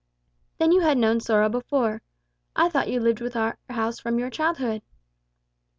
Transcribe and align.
'""Then 0.57 0.71
you 0.71 0.81
had 0.81 0.97
known 0.97 1.19
sorrow 1.19 1.47
before. 1.47 2.01
I 2.55 2.69
thought 2.69 2.89
you 2.89 2.99
lived 2.99 3.21
with 3.21 3.35
our 3.35 3.59
house 3.69 3.99
from 3.99 4.17
your 4.17 4.31
childhood." 4.31 4.81